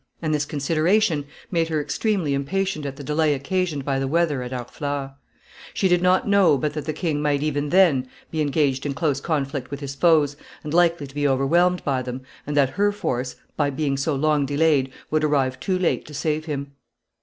And 0.19 0.33
this 0.33 0.45
consideration 0.45 1.25
made 1.51 1.67
her 1.67 1.79
extremely 1.79 2.33
impatient 2.33 2.87
at 2.87 2.95
the 2.95 3.03
delay 3.03 3.35
occasioned 3.35 3.85
by 3.85 3.99
the 3.99 4.07
weather 4.07 4.41
at 4.41 4.51
Harfleur. 4.51 5.13
She 5.75 5.87
did 5.87 6.01
not 6.01 6.27
know 6.27 6.57
but 6.57 6.73
that 6.73 6.85
the 6.85 6.91
king 6.91 7.21
might 7.21 7.43
even 7.43 7.69
then 7.69 8.07
be 8.31 8.41
engaged 8.41 8.87
in 8.87 8.95
close 8.95 9.21
conflict 9.21 9.69
with 9.69 9.79
his 9.79 9.93
foes, 9.93 10.35
and 10.63 10.73
likely 10.73 11.05
to 11.05 11.13
be 11.13 11.27
overwhelmed 11.27 11.83
by 11.85 12.01
them, 12.01 12.21
and 12.47 12.57
that 12.57 12.71
her 12.71 12.91
force, 12.91 13.35
by 13.55 13.69
being 13.69 13.95
so 13.95 14.15
long 14.15 14.43
delayed, 14.47 14.91
would 15.11 15.23
arrive 15.23 15.59
too 15.59 15.77
late 15.77 16.03
to 16.07 16.15
save 16.15 16.45
him. 16.45 16.71